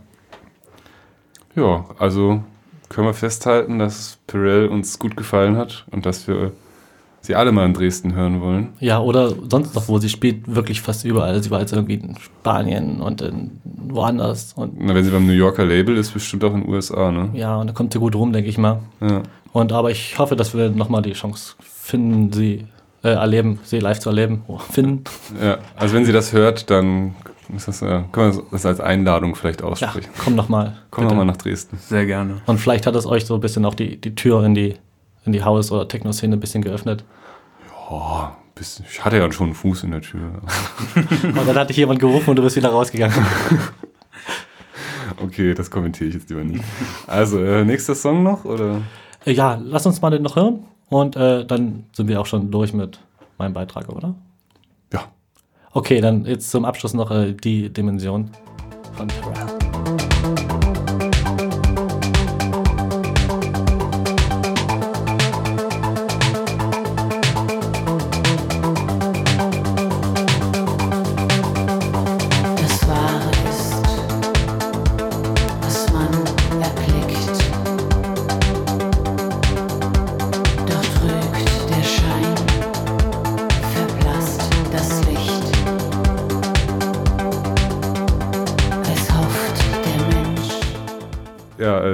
[1.56, 2.44] Ja, also
[2.90, 6.52] können wir festhalten, dass Perel uns gut gefallen hat und dass wir
[7.22, 8.74] sie alle mal in Dresden hören wollen.
[8.80, 11.42] Ja, oder sonst noch, wo sie spielt, wirklich fast überall.
[11.42, 15.34] Sie war jetzt irgendwie in Spanien und in woanders und Na, wenn sie beim New
[15.34, 17.30] Yorker Label ist, bestimmt auch in den USA, ne?
[17.34, 18.80] ja, und da kommt sie gut rum, denke ich mal.
[19.02, 19.24] Ja.
[19.54, 22.66] Und aber ich hoffe, dass wir nochmal die Chance finden, sie
[23.04, 25.04] äh, erleben, sie live zu erleben, oh, finden.
[25.42, 25.58] ja.
[25.76, 27.16] Also wenn sie das hört, dann
[27.56, 30.10] ist das, äh, können wir das als Einladung vielleicht Ja, aussprechen.
[30.18, 30.78] komm nochmal.
[30.90, 31.78] Kommen wir mal nach Dresden.
[31.78, 32.42] Sehr gerne.
[32.46, 34.76] Und vielleicht hat es euch so ein bisschen auch die, die Tür in die,
[35.26, 37.04] in die Haus- oder Techno-Szene ein bisschen geöffnet.
[37.90, 38.22] Oh,
[38.56, 40.42] bisschen, ich hatte ja schon einen Fuß in der Tür.
[41.24, 43.16] Und dann hat dich jemand gerufen und du bist wieder rausgegangen.
[45.22, 46.64] Okay, das kommentiere ich jetzt lieber nicht.
[47.08, 48.82] Also, äh, nächster Song noch, oder?
[49.26, 52.52] Äh, ja, lass uns mal den noch hören und äh, dann sind wir auch schon
[52.52, 53.00] durch mit
[53.38, 54.16] meinem Beitrag, oder?
[54.92, 55.06] Ja.
[55.72, 58.30] Okay, dann jetzt zum Abschluss noch äh, die Dimension
[58.96, 59.63] von Pharrell.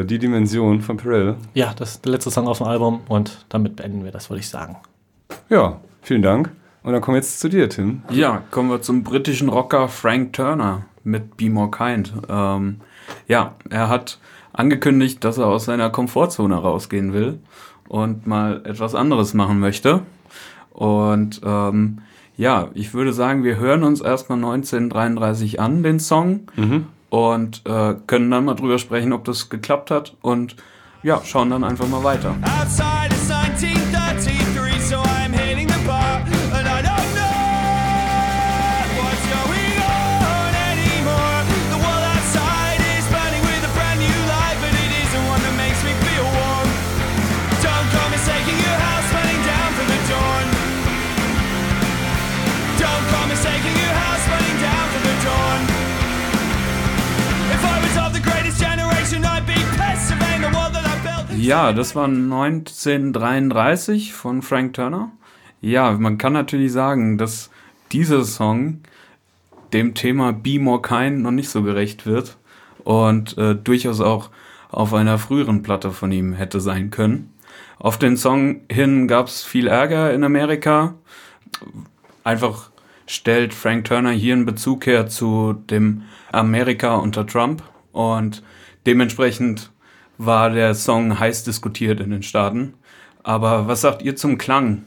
[0.09, 1.35] Die Dimension von Perel.
[1.53, 4.39] Ja, das ist der letzte Song auf dem Album und damit beenden wir das, würde
[4.39, 4.77] ich sagen.
[5.49, 6.51] Ja, vielen Dank.
[6.83, 8.03] Und dann kommen wir jetzt zu dir, Tim.
[8.09, 12.13] Ja, kommen wir zum britischen Rocker Frank Turner mit Be More Kind.
[12.29, 12.81] Ähm,
[13.27, 14.19] ja, er hat
[14.53, 17.39] angekündigt, dass er aus seiner Komfortzone rausgehen will
[17.87, 20.01] und mal etwas anderes machen möchte.
[20.71, 21.99] Und ähm,
[22.37, 26.47] ja, ich würde sagen, wir hören uns erstmal 1933 an, den Song,
[27.09, 30.15] und äh, können dann mal drüber sprechen, ob das geklappt hat.
[30.21, 30.55] Und
[31.03, 32.35] ja, schauen dann einfach mal weiter.
[32.59, 33.18] Outside
[61.49, 65.11] Ja, das war 1933 von Frank Turner.
[65.61, 67.49] Ja, man kann natürlich sagen, dass
[67.91, 68.81] dieser Song
[69.73, 72.37] dem Thema Be More Kind noch nicht so gerecht wird
[72.83, 74.29] und äh, durchaus auch
[74.69, 77.33] auf einer früheren Platte von ihm hätte sein können.
[77.79, 80.93] Auf den Song hin gab es viel Ärger in Amerika.
[82.23, 82.69] Einfach
[83.07, 88.43] stellt Frank Turner hier einen Bezug her zu dem Amerika unter Trump und
[88.85, 89.71] dementsprechend
[90.19, 92.75] war der Song heiß diskutiert in den Staaten.
[93.23, 94.83] Aber was sagt ihr zum Klang?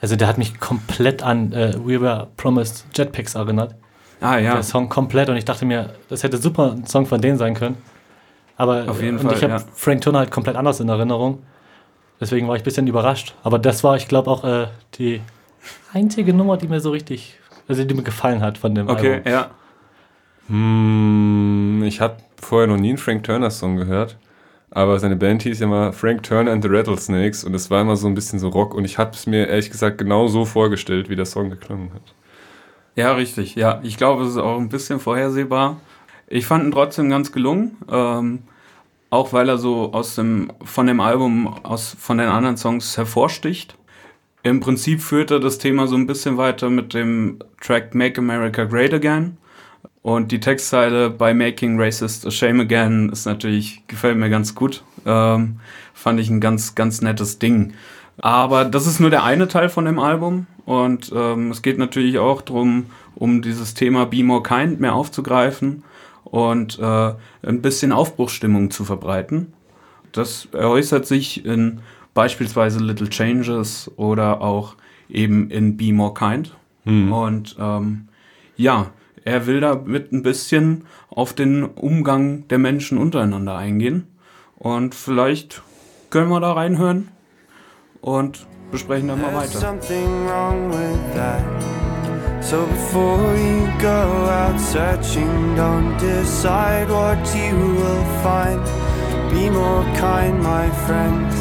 [0.00, 3.74] Also der hat mich komplett an äh, We Were Promised Jetpacks erinnert.
[4.20, 7.20] Ah ja, Der Song komplett und ich dachte mir, das hätte super ein Song von
[7.20, 7.76] denen sein können.
[8.56, 9.62] Aber Auf jeden und Fall, ich habe ja.
[9.74, 11.42] Frank Turner halt komplett anders in Erinnerung.
[12.20, 13.34] Deswegen war ich ein bisschen überrascht.
[13.42, 15.22] Aber das war, ich glaube, auch äh, die
[15.92, 17.38] einzige Nummer, die mir so richtig,
[17.68, 19.32] also die mir gefallen hat von dem okay, Album.
[19.32, 19.50] ja.
[20.48, 24.18] Hm, ich habe vorher noch nie einen Frank Turner Song gehört,
[24.70, 27.96] aber seine Band hieß ja mal Frank Turner and the Rattlesnakes und es war immer
[27.96, 31.08] so ein bisschen so Rock und ich habe es mir ehrlich gesagt genau so vorgestellt,
[31.08, 32.14] wie der Song geklungen hat.
[32.96, 33.54] Ja, richtig.
[33.54, 35.80] Ja, ich glaube, es ist auch ein bisschen vorhersehbar.
[36.26, 37.76] Ich fand ihn trotzdem ganz gelungen.
[37.90, 38.40] Ähm,
[39.10, 43.76] auch weil er so aus dem, von dem Album, aus, von den anderen Songs hervorsticht.
[44.42, 48.64] Im Prinzip führt er das Thema so ein bisschen weiter mit dem Track Make America
[48.64, 49.36] Great Again.
[50.02, 54.82] Und die Textzeile bei Making Racist a Shame Again ist natürlich, gefällt mir ganz gut.
[55.04, 55.60] Ähm,
[55.92, 57.74] fand ich ein ganz, ganz nettes Ding.
[58.18, 60.46] Aber das ist nur der eine Teil von dem Album.
[60.64, 65.82] Und ähm, es geht natürlich auch darum, um dieses Thema Be More Kind mehr aufzugreifen
[66.24, 69.52] und äh, ein bisschen Aufbruchsstimmung zu verbreiten.
[70.12, 71.80] Das äußert sich in
[72.14, 74.76] beispielsweise Little Changes oder auch
[75.08, 76.56] eben in Be More Kind.
[76.84, 78.08] Und ähm,
[78.56, 78.90] ja,
[79.30, 84.08] er will damit ein bisschen auf den Umgang der Menschen untereinander eingehen.
[84.56, 85.62] Und vielleicht
[86.10, 87.08] können wir da reinhören
[88.00, 89.78] und besprechen dann mal weiter.
[92.40, 98.60] So before you go out searching, don't decide what you will find.
[99.30, 101.34] Be more kind, my friends.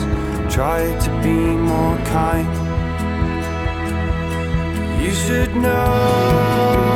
[0.54, 2.48] Try to be more kind.
[5.02, 6.89] You should know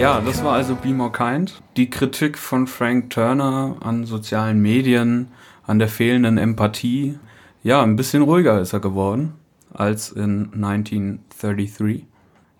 [0.00, 1.60] Ja, das war also Be More Kind.
[1.76, 5.28] Die Kritik von Frank Turner an sozialen Medien,
[5.66, 7.18] an der fehlenden Empathie.
[7.62, 9.34] Ja, ein bisschen ruhiger ist er geworden
[9.74, 12.06] als in 1933.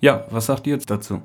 [0.03, 1.22] Ja, was sagt ihr jetzt dazu?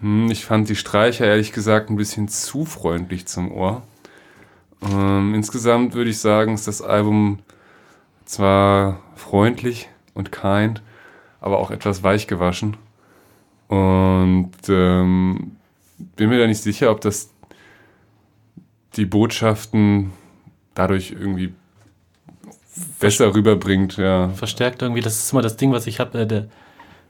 [0.00, 3.82] Hm, ich fand die Streicher ehrlich gesagt ein bisschen zu freundlich zum Ohr.
[4.80, 7.40] Ähm, insgesamt würde ich sagen, ist das Album
[8.26, 10.82] zwar freundlich und kind,
[11.40, 12.76] aber auch etwas weich gewaschen.
[13.72, 15.52] Und ähm,
[16.16, 17.30] bin mir da nicht sicher, ob das
[18.96, 20.12] die Botschaften
[20.74, 21.54] dadurch irgendwie
[23.00, 23.96] besser rüberbringt.
[23.96, 24.28] Ja.
[24.28, 26.20] Verstärkt irgendwie, das ist immer das Ding, was ich habe.
[26.20, 26.48] Äh, der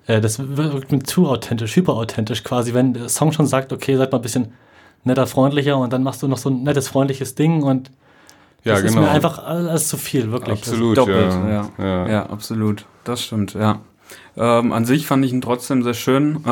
[0.07, 4.12] äh, das wirkt mir zu authentisch, hyperauthentisch quasi, wenn der Song schon sagt, okay, seid
[4.12, 4.53] mal ein bisschen
[5.03, 7.90] netter, freundlicher und dann machst du noch so ein nettes, freundliches Ding und
[8.62, 9.01] Ja, das genau.
[9.01, 10.59] ist mir einfach alles zu viel, wirklich.
[10.61, 11.48] Absolut, Doppelt, ja.
[11.48, 11.85] ja.
[11.85, 12.09] ja.
[12.09, 12.87] Ja, absolut.
[13.03, 13.81] Das stimmt, ja.
[14.37, 16.49] Ähm, an sich fand ich ihn trotzdem sehr schön, äh,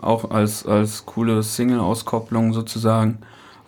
[0.00, 3.18] auch als, als coole Single-Auskopplung sozusagen.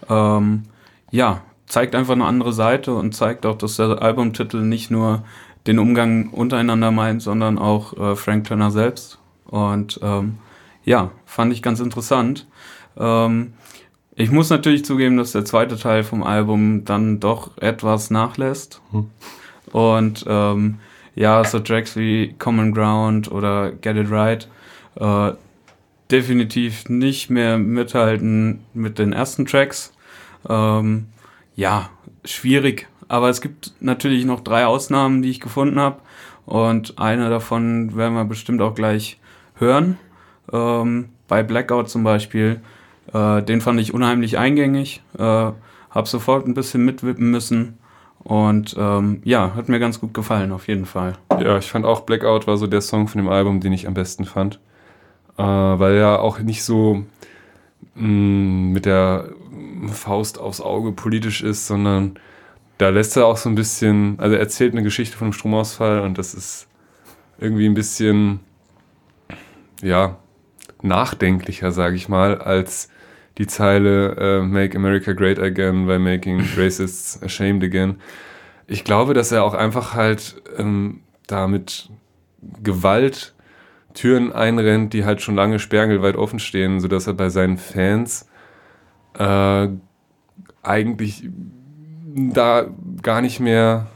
[0.08, 0.64] Ähm,
[1.10, 5.24] ja, zeigt einfach eine andere Seite und zeigt auch, dass der Albumtitel nicht nur
[5.66, 9.18] den Umgang untereinander meint, sondern auch äh, Frank Turner selbst.
[9.46, 10.38] Und ähm,
[10.84, 12.46] ja, fand ich ganz interessant.
[12.98, 13.54] Ähm,
[14.14, 18.80] ich muss natürlich zugeben, dass der zweite Teil vom Album dann doch etwas nachlässt.
[19.72, 20.78] Und ähm,
[21.14, 24.48] ja, so Tracks wie Common Ground oder Get It Right
[24.96, 25.32] äh,
[26.10, 29.92] definitiv nicht mehr mithalten mit den ersten Tracks.
[30.48, 31.06] Ähm,
[31.56, 31.90] ja,
[32.24, 32.88] schwierig.
[33.08, 36.00] Aber es gibt natürlich noch drei Ausnahmen, die ich gefunden habe.
[36.46, 39.18] Und eine davon werden wir bestimmt auch gleich
[39.56, 39.98] hören.
[40.52, 42.60] Ähm, bei Blackout zum Beispiel.
[43.12, 45.02] Äh, den fand ich unheimlich eingängig.
[45.18, 45.52] Äh,
[45.90, 47.78] hab sofort ein bisschen mitwippen müssen.
[48.24, 51.12] Und ähm, ja, hat mir ganz gut gefallen, auf jeden Fall.
[51.38, 53.94] Ja, ich fand auch Blackout war so der Song von dem Album, den ich am
[53.94, 54.60] besten fand.
[55.36, 57.04] Äh, weil er auch nicht so
[57.94, 59.28] mh, mit der
[59.92, 62.18] Faust aufs Auge politisch ist, sondern
[62.78, 66.00] da lässt er auch so ein bisschen, also er erzählt eine Geschichte von einem Stromausfall
[66.00, 66.66] und das ist
[67.38, 68.40] irgendwie ein bisschen,
[69.82, 70.16] ja,
[70.82, 72.88] nachdenklicher, sage ich mal, als
[73.38, 77.96] die Zeile äh, Make America Great Again by Making Racists Ashamed Again.
[78.66, 81.90] Ich glaube, dass er auch einfach halt ähm, da mit
[82.62, 83.34] Gewalt
[83.94, 88.28] Türen einrennt, die halt schon lange sperrangelweit offen stehen, sodass er bei seinen Fans
[89.18, 89.68] äh,
[90.62, 91.28] eigentlich
[92.14, 92.66] da
[93.02, 93.86] gar nicht mehr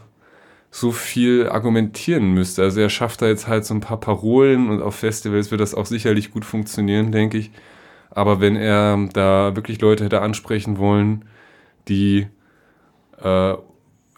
[0.70, 2.62] so viel argumentieren müsste.
[2.62, 5.74] Also er schafft da jetzt halt so ein paar Parolen und auf Festivals wird das
[5.74, 7.50] auch sicherlich gut funktionieren, denke ich.
[8.10, 11.24] Aber wenn er da wirklich Leute hätte ansprechen wollen,
[11.88, 12.26] die
[13.22, 13.54] äh,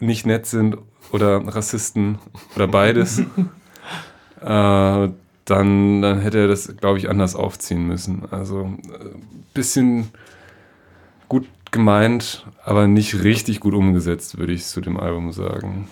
[0.01, 0.77] nicht nett sind
[1.13, 2.19] oder Rassisten
[2.57, 3.19] oder beides,
[4.41, 5.09] äh,
[5.51, 8.23] dann, dann hätte er das, glaube ich, anders aufziehen müssen.
[8.31, 10.11] Also ein bisschen
[11.29, 15.89] gut gemeint, aber nicht richtig gut umgesetzt, würde ich zu dem Album sagen.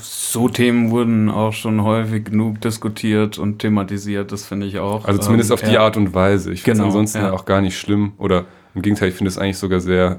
[0.00, 5.04] So Themen wurden auch schon häufig genug diskutiert und thematisiert, das finde ich auch.
[5.04, 5.80] Also zumindest Ähm, auf die ja.
[5.82, 6.52] Art und Weise.
[6.52, 7.32] Ich finde es Genau, ansonsten ja.
[7.32, 8.12] auch gar nicht schlimm.
[8.18, 10.18] Oder im Gegenteil, ich finde es eigentlich sogar sehr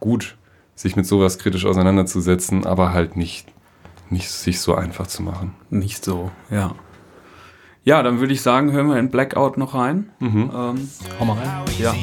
[0.00, 0.36] gut,
[0.74, 3.46] sich mit sowas kritisch auseinanderzusetzen, aber halt nicht,
[4.10, 5.54] nicht sich so einfach zu machen.
[5.70, 6.74] Nicht so, ja.
[7.84, 10.10] Ja, dann würde ich sagen, hören wir in Blackout noch rein.
[10.20, 10.50] Ähm,
[11.20, 11.60] Hau mal rein.
[11.60, 11.94] how Ja.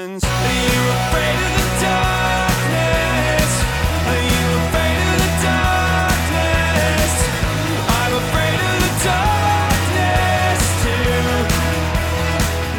[0.00, 0.24] Questions.
[0.24, 3.50] Are you afraid of the darkness?
[4.08, 7.12] Are you afraid of the darkness?
[7.88, 11.22] I'm afraid of the darkness too.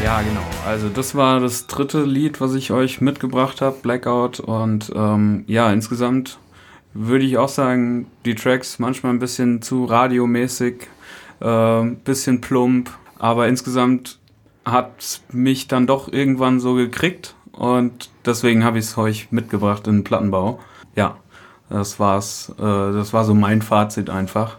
[0.04, 0.46] Ja, genau.
[0.66, 4.40] Also das war das dritte Lied, was ich euch mitgebracht habe, Blackout.
[4.40, 6.40] Und ähm, ja, insgesamt
[6.94, 10.88] würde ich auch sagen, die Tracks manchmal ein bisschen zu radiomäßig,
[11.40, 12.92] ein bisschen plump.
[13.18, 14.20] Aber insgesamt
[14.66, 17.36] hat mich dann doch irgendwann so gekriegt.
[17.52, 20.60] Und deswegen habe ich es euch mitgebracht in den Plattenbau.
[20.96, 21.16] Ja,
[21.70, 22.52] das war's.
[22.58, 24.58] Äh, das war so mein Fazit einfach.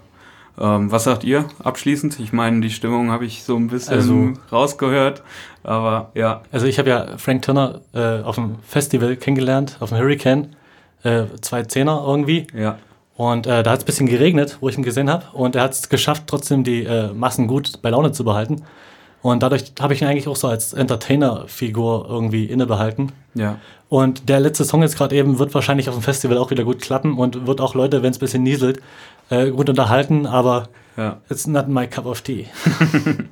[0.61, 2.21] Ähm, was sagt ihr abschließend?
[2.21, 5.23] Ich meine, die Stimmung habe ich so ein bisschen Also- rausgehört,
[5.62, 6.43] aber ja.
[6.53, 10.55] Also ich habe ja Frank Turner äh, auf dem Festival kennengelernt, auf dem Hurricane,
[11.05, 12.47] äh, zwei Zehner irgendwie.
[12.55, 12.79] Ja,
[13.17, 15.25] Und äh, da hat es ein bisschen geregnet, wo ich ihn gesehen habe.
[15.33, 18.62] Und er hat es geschafft, trotzdem die äh, Massen gut bei Laune zu behalten.
[19.23, 23.13] Und dadurch habe ich ihn eigentlich auch so als Entertainer-Figur irgendwie innebehalten.
[23.35, 23.59] ja,
[23.89, 26.81] Und der letzte Song jetzt gerade eben wird wahrscheinlich auf dem Festival auch wieder gut
[26.83, 28.81] klappen und wird auch Leute, wenn es ein bisschen nieselt,
[29.31, 31.21] äh, gut unterhalten, aber ja.
[31.31, 32.46] it's not my cup of tea.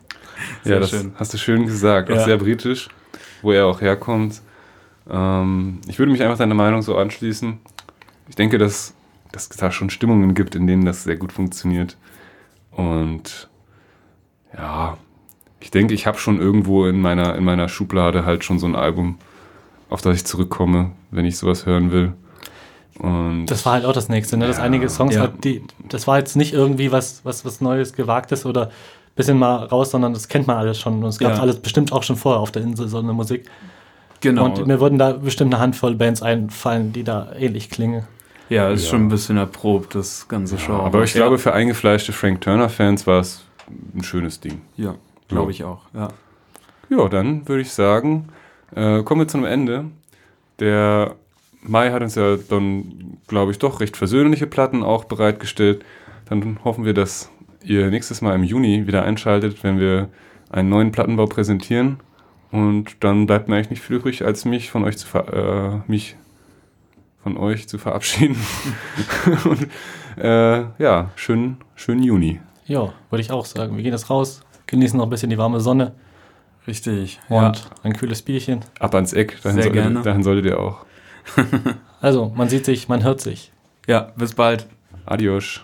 [0.64, 1.12] Ja, das schön.
[1.16, 2.10] hast du schön gesagt.
[2.10, 2.24] Auch Ja.
[2.24, 2.88] sehr britisch,
[3.42, 4.40] wo er auch herkommt.
[5.10, 7.58] Ähm, ich würde mich einfach deiner Meinung so anschließen.
[8.28, 8.94] Ich denke, dass,
[9.32, 11.96] dass es da schon Stimmungen gibt, in denen das sehr gut funktioniert.
[12.70, 13.48] Und
[14.56, 14.96] ja,
[15.60, 18.74] ich denke, ich habe schon irgendwo in meiner, in meiner Schublade halt schon so ein
[18.74, 19.18] Album,
[19.88, 22.12] auf das ich zurückkomme, wenn ich sowas hören will.
[22.98, 24.46] Und Das war halt auch das nächste, ne?
[24.46, 25.22] dass einige Songs Ja.
[25.22, 28.70] halt, die, das war jetzt nicht irgendwie was, was, was Neues, Gewagtes oder
[29.16, 31.02] bisschen mal raus, sondern das kennt man alles schon.
[31.02, 31.40] Und es gab Ja.
[31.40, 33.46] alles bestimmt auch schon vorher auf der Insel so eine Musik.
[34.20, 34.44] Genau.
[34.44, 38.04] Und mir würden da bestimmt eine Handvoll Bands einfallen, die da ähnlich klingen.
[38.50, 38.90] Ja, ist Ja.
[38.90, 40.74] schon ein bisschen erprobt, das ganze Show.
[40.74, 43.44] Aber ich ja, glaube, für eingefleischte Frank Turner-Fans war es
[43.96, 44.60] ein schönes Ding.
[44.76, 44.94] Ja,
[45.30, 45.82] glaube ich auch.
[45.94, 46.08] Ja.
[46.88, 48.28] Ja, dann würde ich sagen,
[48.74, 49.84] äh, kommen wir zu einem Ende.
[50.58, 51.14] Der
[51.62, 55.84] Mai hat uns ja dann, glaube ich, doch recht versöhnliche Platten auch bereitgestellt.
[56.28, 57.30] Dann hoffen wir, dass
[57.62, 60.08] ihr nächstes Mal im Juni wieder einschaltet, wenn wir
[60.50, 62.00] einen neuen Plattenbau präsentieren.
[62.50, 65.90] Und dann bleibt mir eigentlich nicht viel übrig, als mich von euch zu ver äh,
[65.90, 66.16] mich
[67.22, 68.36] von euch zu verabschieden.
[69.44, 69.68] Und
[70.16, 72.40] äh, ja, schönen, schönen Juni.
[72.66, 73.76] Ja, würde ich auch sagen.
[73.76, 74.40] Wir gehen jetzt raus,
[74.70, 75.94] genießen noch ein bisschen die warme Sonne
[76.66, 77.20] Richtig.
[77.28, 78.64] und ein kühles Bierchen.
[78.78, 80.02] Ab ans Eck, dahin, Sehr solltet, gerne.
[80.02, 80.86] dahin solltet ihr auch.
[82.02, 83.52] Also, man sieht sich, man hört sich.
[83.86, 84.66] Ja, ja bis bald.
[85.04, 85.60] Adios.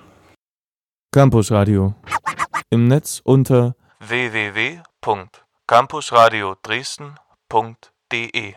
[1.10, 1.94] Campus Radio.
[2.68, 8.52] Im Netz unter www.campusradio Dresden.de